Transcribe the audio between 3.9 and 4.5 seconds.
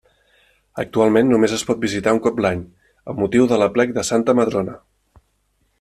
de Santa